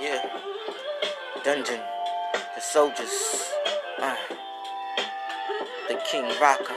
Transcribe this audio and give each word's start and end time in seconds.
Yeah. 0.00 0.24
Dungeon. 1.42 1.80
The 2.54 2.60
soldiers. 2.60 3.50
Uh. 3.98 4.14
The 5.88 6.00
King 6.08 6.24
Rocker. 6.40 6.74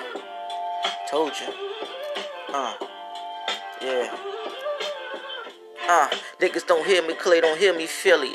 Told 1.07 1.33
you. 1.39 1.53
Uh. 2.51 2.73
Yeah. 3.79 4.17
Uh, 5.93 6.07
niggas 6.39 6.65
don't 6.65 6.85
hear 6.87 7.05
me, 7.05 7.13
Clay 7.13 7.41
don't 7.41 7.59
hear 7.59 7.75
me, 7.75 7.85
Philly. 7.85 8.31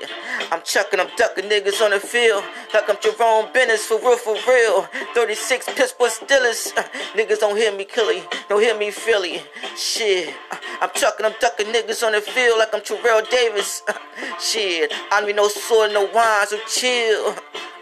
I'm 0.53 0.61
chucking, 0.63 1.01
I'm 1.01 1.09
ducking 1.17 1.47
niggas 1.47 1.83
on 1.83 1.93
the 1.93 1.99
field 1.99 2.45
like 2.75 2.85
I'm 2.87 2.97
Jerome 3.01 3.51
Bettis 3.55 3.87
for 3.87 3.99
real, 3.99 4.19
for 4.19 4.37
real. 4.47 4.83
36 5.15 5.65
Pittsburgh 5.75 6.11
Steelers. 6.11 6.77
Uh, 6.77 6.83
niggas 7.15 7.39
don't 7.39 7.57
hear 7.57 7.75
me, 7.75 7.87
Killy, 7.87 8.23
don't 8.51 8.61
hear 8.61 8.77
me, 8.77 8.91
Philly. 8.91 9.41
Shit, 9.75 10.35
uh, 10.51 10.59
I'm 10.83 10.91
chucking, 10.95 11.25
I'm 11.25 11.33
ducking 11.41 11.69
niggas 11.69 12.07
on 12.07 12.13
the 12.13 12.21
field 12.21 12.59
like 12.59 12.75
I'm 12.75 12.83
Terrell 12.83 13.23
Davis. 13.31 13.81
Uh, 13.89 13.95
shit, 14.39 14.93
I 15.11 15.21
don't 15.21 15.29
need 15.29 15.37
no 15.37 15.49
sword, 15.49 15.95
no 15.95 16.05
wine, 16.13 16.47
so 16.47 16.59
chill. 16.69 17.35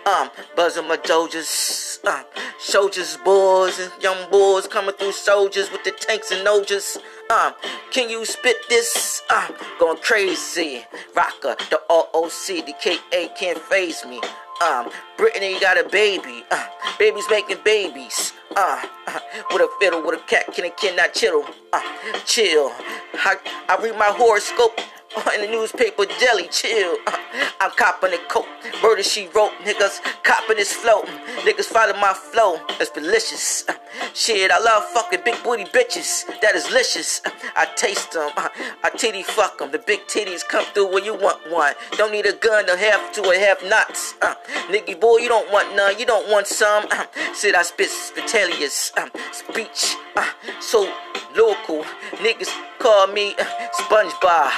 Um, 0.06 0.30
buzzing 0.54 0.86
my 0.86 0.98
dojas, 0.98 1.98
uh, 2.04 2.22
soldiers, 2.60 3.16
boys, 3.24 3.80
and 3.80 3.91
young 4.00 4.30
boys 4.30 4.68
coming 4.68 4.94
through 4.94 5.12
soldiers 5.12 5.72
with 5.72 5.82
the 5.82 5.91
tanks 5.91 6.30
and 6.30 6.46
nojas. 6.46 6.96
Uh, 7.30 7.52
can 7.91 8.10
you 8.10 8.24
spit 8.24 8.56
this? 8.69 9.23
Uh, 9.30 9.48
going 9.78 9.98
crazy. 9.98 10.84
Rocker, 11.16 11.56
the 11.70 11.80
ROC, 11.88 12.66
the 12.66 12.74
KA 12.83 13.34
can't 13.34 13.59
phase 13.59 14.05
me. 14.05 14.20
Um, 14.64 14.91
Brittany 15.16 15.59
got 15.59 15.78
a 15.78 15.88
baby. 15.88 16.45
Uh, 16.50 16.66
baby's 16.98 17.24
making 17.30 17.59
babies. 17.64 18.33
Uh, 18.56 18.84
uh, 19.06 19.19
with 19.52 19.62
a 19.62 19.69
fiddle, 19.80 20.02
with 20.05 20.20
a 20.20 20.23
cat, 20.27 20.47
can 20.52 20.64
and 20.64 20.77
cannot 20.77 21.12
chill. 21.14 21.45
Uh, 21.73 21.80
chill. 22.24 22.70
I, 23.14 23.36
I 23.69 23.83
read 23.83 23.98
my 23.98 24.12
horoscope 24.14 24.78
in 25.34 25.41
the 25.42 25.48
newspaper 25.48 26.04
deli, 26.18 26.48
chill. 26.48 26.96
Uh, 27.06 27.16
I'm 27.60 27.70
copping 27.72 28.10
the 28.10 28.18
coke. 28.28 28.46
Murder 28.82 29.02
she 29.02 29.28
wrote, 29.34 29.52
niggas 29.64 30.00
copping 30.22 30.56
this 30.56 30.72
flow. 30.72 31.02
Niggas 31.42 31.66
follow 31.66 31.94
my 31.94 32.12
flow, 32.12 32.58
it's 32.80 32.91
delicious. 32.91 33.64
Uh, 33.69 33.75
shit, 34.12 34.50
I 34.50 34.58
love 34.58 34.84
fucking 34.91 35.20
big 35.25 35.42
booty 35.42 35.64
bitches. 35.64 36.27
That 36.41 36.55
is 36.55 36.70
licious. 36.70 37.20
Uh, 37.25 37.30
I 37.56 37.66
taste 37.77 38.12
them, 38.12 38.30
I 38.36 38.91
titty 38.97 39.22
fuck 39.22 39.58
them. 39.58 39.70
The 39.70 39.78
big 39.78 40.06
titties 40.06 40.47
come 40.47 40.64
through 40.75 40.92
when 40.92 41.05
you 41.05 41.14
want 41.14 41.50
one. 41.50 41.75
Don't 41.92 42.12
need 42.12 42.27
a 42.27 42.33
gun 42.34 42.66
to 42.66 42.77
have 42.77 43.12
two 43.12 43.25
or 43.25 43.34
have 43.34 43.62
nuts. 43.64 44.14
Uh, 44.20 44.34
nigga 44.69 45.00
boy, 45.00 45.19
you 45.19 45.28
don't 45.28 45.50
want 45.50 45.75
none, 45.77 45.98
you 45.98 46.06
don't 46.06 46.31
want 46.31 46.47
some. 46.47 46.84
Shit, 47.34 47.55
I 47.55 47.62
spit 47.62 47.91
uh, 48.97 49.08
speech. 49.33 49.97
So 50.60 50.92
local. 51.36 51.84
Niggas 52.22 52.50
call 52.84 53.06
me 53.06 53.34
uh, 53.38 53.44
SpongeBob. 53.80 54.52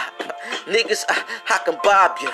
Niggas, 0.66 1.04
uh, 1.08 1.14
I 1.48 1.60
can 1.64 1.78
bob 1.84 2.18
you. 2.20 2.30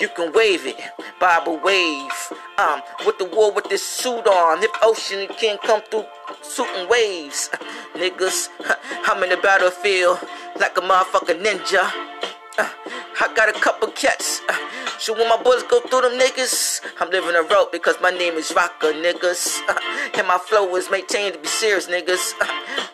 You 0.00 0.08
can 0.08 0.32
wave 0.32 0.66
it. 0.66 0.74
Bob 1.20 1.46
a 1.46 1.52
wave. 1.52 2.18
Um, 2.58 2.82
with 3.06 3.18
the 3.18 3.26
war 3.26 3.52
with 3.52 3.68
this 3.68 3.86
suit 3.86 4.26
on. 4.26 4.64
If 4.64 4.72
ocean 4.82 5.28
can't 5.38 5.62
come 5.62 5.82
through 5.82 6.04
shooting 6.42 6.88
waves. 6.88 7.48
Niggas, 7.94 8.48
I'm 9.06 9.22
in 9.22 9.30
the 9.30 9.36
battlefield 9.36 10.18
like 10.58 10.76
a 10.78 10.80
motherfucking 10.80 11.40
ninja. 11.40 11.92
Uh, 12.58 12.68
I 13.20 13.32
got 13.36 13.48
a 13.48 13.52
couple 13.52 13.86
cats. 13.92 14.40
Uh, 14.48 14.58
so 14.98 15.14
when 15.14 15.28
my 15.28 15.40
bullets 15.40 15.62
go 15.62 15.78
through 15.78 16.00
them 16.00 16.18
niggas, 16.18 16.80
I'm 16.98 17.10
living 17.10 17.36
a 17.36 17.42
rope 17.42 17.70
because 17.70 17.94
my 18.02 18.10
name 18.10 18.34
is 18.34 18.52
Rocker, 18.56 18.92
niggas. 18.92 19.60
Uh, 19.68 19.78
and 20.14 20.26
my 20.26 20.38
flow 20.38 20.74
is 20.74 20.90
maintained 20.90 21.34
to 21.34 21.38
be 21.38 21.46
serious, 21.46 21.86
niggas. 21.86 22.32
Uh, 22.40 22.46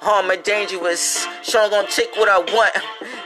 harm 0.03 0.31
and 0.31 0.43
dangerous. 0.43 1.27
Sure, 1.43 1.63
I'm 1.63 1.71
gonna 1.71 1.89
take 1.89 2.15
what 2.17 2.29
I 2.29 2.39
want. 2.39 2.73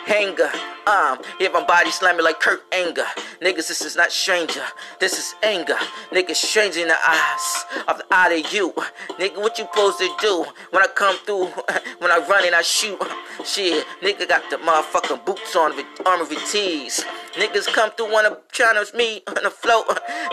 Anger. 0.08 0.50
Um, 0.86 1.18
if 1.40 1.52
my 1.52 1.64
body 1.64 1.90
slamming 1.90 2.24
like 2.24 2.40
Kurt 2.40 2.62
Anger. 2.72 3.04
Niggas, 3.42 3.68
this 3.68 3.82
is 3.82 3.96
not 3.96 4.10
stranger. 4.10 4.62
This 5.00 5.18
is 5.18 5.34
anger. 5.42 5.76
Niggas, 6.12 6.36
stranger 6.36 6.80
in 6.80 6.88
the 6.88 6.96
eyes 7.06 7.64
of 7.88 7.98
the 7.98 8.04
eye 8.10 8.32
of 8.34 8.52
you. 8.52 8.72
Nigga, 9.18 9.36
what 9.38 9.58
you 9.58 9.66
supposed 9.70 9.98
to 9.98 10.08
do 10.20 10.46
when 10.70 10.82
I 10.82 10.86
come 10.86 11.16
through? 11.26 11.48
When 11.98 12.10
I 12.12 12.18
run 12.28 12.44
and 12.44 12.54
I 12.54 12.60
shoot? 12.60 13.00
Shit, 13.42 13.86
nigga 14.02 14.28
got 14.28 14.48
the 14.50 14.56
motherfucking 14.58 15.24
boots 15.24 15.56
on, 15.56 15.74
with 15.74 15.86
armor 16.04 16.24
with 16.24 16.44
tees. 16.52 17.02
Niggas 17.32 17.66
come 17.72 17.90
through 17.92 18.12
wanna 18.12 18.36
challenge 18.52 18.92
me 18.92 19.22
on 19.28 19.42
the 19.42 19.50
float. 19.50 19.86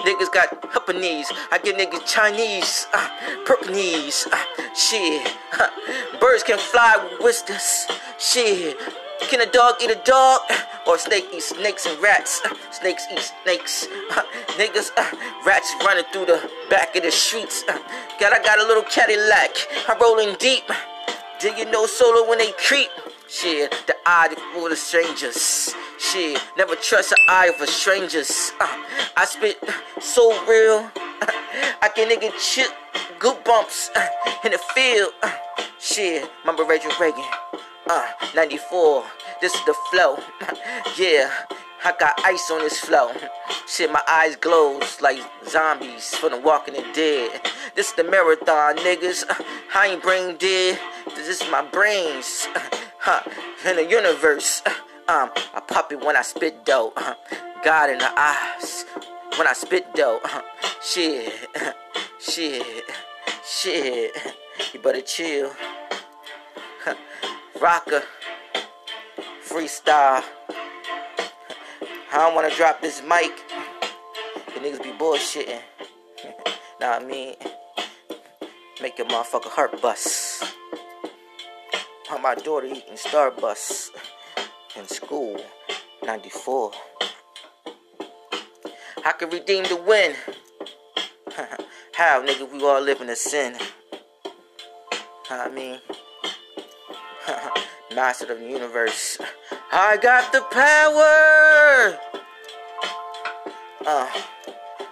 Niggas 0.06 0.32
got 0.34 0.64
upper 0.76 0.94
knees. 0.94 1.32
I 1.52 1.58
get 1.58 1.78
niggas 1.78 2.06
Chinese, 2.06 2.86
uh, 2.94 3.08
purple 3.46 3.74
knees. 3.74 4.28
Uh, 4.32 4.38
shit, 4.76 5.26
birds 6.20 6.44
can 6.44 6.60
fly 6.60 7.18
with 7.22 7.44
Shit. 8.20 8.78
Can 9.22 9.42
a 9.42 9.52
dog 9.52 9.76
eat 9.82 9.92
a 9.92 10.02
dog? 10.04 10.42
Or 10.86 10.98
snake 10.98 11.26
eat 11.34 11.44
snakes 11.44 11.86
and 11.86 12.02
rats? 12.02 12.42
Snakes 12.72 13.06
eat 13.12 13.32
snakes. 13.44 13.88
Niggas, 14.60 14.92
uh, 14.98 15.16
rats 15.46 15.74
running 15.86 16.04
through 16.12 16.26
the 16.26 16.52
back 16.70 16.96
of 16.96 17.04
the 17.04 17.12
streets. 17.12 17.64
Uh, 17.68 17.78
God, 18.20 18.34
I 18.34 18.44
got 18.44 18.60
a 18.60 18.64
little 18.64 18.84
Cadillac. 18.84 19.52
I'm 19.88 20.00
rolling 20.00 20.36
deep. 20.40 20.64
Do 21.40 21.52
you 21.52 21.66
know 21.72 21.86
solo 21.86 22.28
when 22.28 22.38
they 22.38 22.52
creep? 22.68 22.90
Shit, 23.28 23.72
the 23.88 23.96
eye 24.06 24.34
for 24.54 24.70
the 24.70 24.76
strangers. 24.76 25.74
Shit, 25.98 26.40
never 26.58 26.76
trust 26.76 27.10
the 27.10 27.18
eye 27.28 27.48
of 27.48 27.60
a 27.62 27.68
strangers. 27.68 28.52
Uh, 28.60 28.84
I 29.18 29.26
spit 29.26 29.58
so 30.00 30.30
real. 30.46 30.92
I 31.82 31.90
can 31.96 32.10
nigga 32.10 32.32
chip 32.40 32.70
good 33.24 33.42
bumps 33.46 33.90
uh, 33.96 34.06
in 34.44 34.52
the 34.52 34.58
field. 34.76 35.14
Uh, 35.24 35.32
shit, 35.80 36.30
remember 36.42 36.66
Reggie 36.66 36.90
Reagan. 37.00 37.24
Uh, 37.88 38.06
94. 38.36 39.06
This 39.40 39.56
is 39.56 39.66
the 39.66 39.74
flow. 39.90 40.18
yeah, 40.98 41.32
I 41.86 41.94
got 41.98 42.20
ice 42.26 42.52
on 42.52 42.60
this 42.60 42.80
flow. 42.80 43.14
Shit, 43.66 43.90
my 43.94 44.02
eyes 44.10 44.36
glows 44.36 45.00
like 45.00 45.20
zombies 45.48 46.14
from 46.16 46.32
the 46.32 46.40
Walking 46.40 46.74
the 46.74 46.86
Dead. 46.94 47.40
This 47.76 47.92
is 47.92 47.94
the 47.94 48.04
marathon, 48.04 48.76
niggas. 48.80 49.24
I 49.74 49.88
ain't 49.88 50.04
brain 50.04 50.36
dead. 50.36 50.78
This 51.16 51.30
is 51.30 51.50
my 51.50 51.62
brains. 51.62 52.50
Huh, 53.00 53.22
in 53.66 53.78
the 53.78 53.86
universe. 53.86 54.62
Um, 55.08 55.32
I 55.54 55.62
pop 55.66 55.94
it 55.94 56.04
when 56.04 56.18
I 56.18 56.24
spit 56.24 56.66
dough. 56.66 56.92
God 57.64 57.90
in 57.90 58.00
the 58.00 58.20
eyes 58.20 58.84
when 59.38 59.48
I 59.48 59.54
spit 59.54 59.94
dough. 59.96 60.20
Shit, 60.82 61.34
shit, 62.20 62.84
shit. 63.46 64.16
You 64.74 64.80
better 64.80 65.02
chill. 65.02 65.52
Rocker, 67.62 68.04
freestyle. 69.46 70.24
I 72.12 72.18
don't 72.18 72.36
wanna 72.36 72.56
drop 72.56 72.82
this 72.82 73.02
mic. 73.02 73.32
The 74.54 74.60
niggas 74.60 74.84
be 74.84 74.92
bullshitting. 74.92 75.62
what 76.80 77.02
I 77.02 77.06
mean? 77.06 77.36
Make 78.82 79.00
a 79.00 79.04
motherfucker 79.04 79.50
heart 79.50 79.82
bust. 79.82 80.44
How 82.08 82.18
my 82.18 82.36
daughter 82.36 82.68
eating 82.68 82.96
Starbucks 82.96 83.90
in 84.78 84.88
school, 84.88 85.40
94. 86.04 86.72
I 89.06 89.12
can 89.14 89.30
redeem 89.30 89.64
the 89.64 89.78
win. 89.78 90.16
How, 91.96 92.24
nigga, 92.26 92.52
we 92.52 92.64
all 92.64 92.82
live 92.82 93.02
in 93.02 93.16
sin. 93.16 93.56
I 95.30 95.48
mean, 95.50 95.80
master 97.96 98.32
of 98.32 98.40
the 98.40 98.50
universe. 98.50 99.20
I 99.72 99.98
got 99.98 100.32
the 100.34 100.42
power. 100.50 102.00
Uh, 103.86 104.10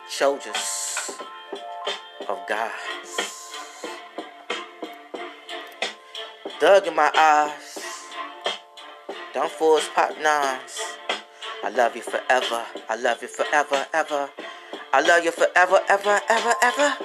soldiers 0.08 1.18
of 2.30 2.38
God. 2.48 2.72
Dug 6.60 6.86
in 6.86 6.96
my 6.96 7.10
eyes. 7.16 7.80
Don't 9.34 9.52
force 9.52 9.90
pop 9.96 10.12
nines. 10.22 10.80
I 11.64 11.70
love 11.70 11.96
you 11.96 12.04
forever. 12.04 12.64
I 12.88 12.96
love 12.96 13.24
you 13.24 13.28
forever, 13.28 13.88
ever. 13.92 14.30
I 14.93 14.99
love 15.02 15.23
you 15.23 15.32
forever, 15.32 15.79
ever, 15.88 16.20
ever, 16.29 16.53
ever. 16.61 16.97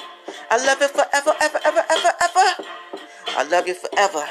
I 0.51 0.57
love 0.67 0.81
you 0.81 0.89
forever, 0.89 1.33
ever, 1.41 1.61
ever, 1.65 1.85
ever, 1.91 2.13
ever. 2.21 2.65
I 3.29 3.47
love 3.49 3.69
you 3.69 3.75
forever. 3.75 4.25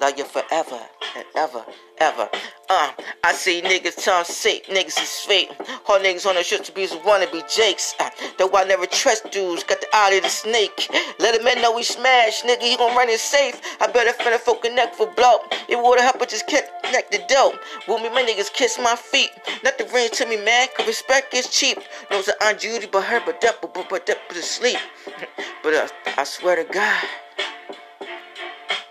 Love 0.00 0.18
you 0.18 0.24
forever 0.24 0.78
and 1.16 1.24
ever, 1.36 1.64
ever. 1.98 2.28
Uh, 2.68 2.92
I 3.24 3.32
see 3.32 3.62
niggas 3.62 4.04
tongue 4.04 4.24
sick, 4.24 4.66
niggas 4.66 5.00
is 5.02 5.20
fake. 5.26 5.50
All 5.88 5.98
niggas 5.98 6.26
on 6.26 6.34
the 6.34 6.42
shit 6.42 6.64
to 6.64 6.72
be 6.72 6.86
wanna 7.04 7.26
be 7.30 7.42
Jakes. 7.48 7.94
Uh, 7.98 8.10
though 8.38 8.50
I 8.54 8.64
never 8.64 8.86
trust 8.86 9.30
dudes, 9.30 9.64
got 9.64 9.80
the 9.80 9.88
eye 9.94 10.12
of 10.12 10.22
the 10.22 10.28
snake. 10.28 10.88
Let 11.18 11.40
a 11.40 11.42
man 11.44 11.62
know 11.62 11.74
we 11.74 11.82
smash, 11.82 12.42
nigga, 12.42 12.62
he 12.62 12.76
gon' 12.76 12.94
run 12.96 13.08
it 13.08 13.20
safe. 13.20 13.60
I 13.80 13.86
better 13.88 14.12
finna 14.22 14.38
folk 14.38 14.62
connect 14.62 14.96
for 14.96 15.06
blow. 15.06 15.25
Would 15.86 16.00
help, 16.00 16.18
but 16.18 16.28
just 16.28 16.48
connect 16.48 17.12
the 17.12 17.22
dope. 17.28 17.54
Will 17.86 17.98
me, 17.98 18.08
my 18.08 18.22
niggas 18.22 18.52
kiss 18.52 18.76
my 18.82 18.96
feet. 18.96 19.30
Not 19.62 19.78
the 19.78 19.84
ring 19.94 20.08
to 20.14 20.26
me, 20.26 20.36
man, 20.36 20.66
cause 20.76 20.86
respect 20.86 21.32
is 21.32 21.48
cheap. 21.48 21.78
Knows 22.10 22.26
that 22.26 22.36
I'm 22.40 22.58
Judy, 22.58 22.86
but 22.90 23.04
her, 23.04 23.20
but 23.24 23.44
up, 23.44 23.62
but 23.62 23.72
but 23.72 23.88
but 23.88 24.10
up 24.10 24.18
to 24.28 24.42
sleep. 24.42 24.78
But 25.62 25.74
uh, 25.74 25.88
I 26.16 26.24
swear 26.24 26.56
to 26.56 26.64
God. 26.64 27.04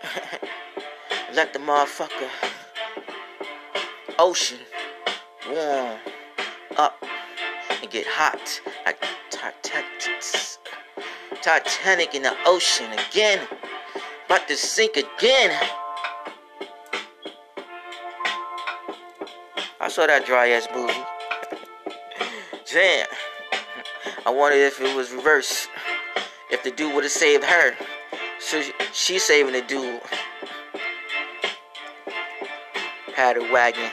Let 1.34 1.52
the 1.52 1.60
motherfucker 1.60 2.30
ocean 4.18 4.60
warm 5.50 5.98
up. 6.78 7.04
and 7.82 7.92
get 7.92 8.08
hot 8.08 8.62
like 8.86 9.04
Titanic 11.42 12.16
in 12.16 12.24
the 12.24 12.36
ocean 12.46 12.88
again. 12.94 13.46
About 14.26 14.48
to 14.48 14.56
sink 14.56 14.96
again. 14.98 15.52
I 19.86 19.88
saw 19.88 20.08
that 20.08 20.26
dry 20.26 20.50
ass 20.50 20.68
movie. 20.74 20.94
Damn. 22.74 23.06
I 24.26 24.32
wondered 24.32 24.58
if 24.58 24.82
it 24.82 24.96
was 24.98 25.12
reverse. 25.12 25.68
If 26.50 26.64
the 26.64 26.72
dude 26.72 26.96
would 26.96 27.04
have 27.04 27.14
saved 27.14 27.44
her. 27.44 27.76
So 28.40 28.64
she's 28.94 29.24
saving 29.24 29.54
the 29.54 29.62
dude. 29.62 30.02
Paddle 33.14 33.52
wagon. 33.52 33.92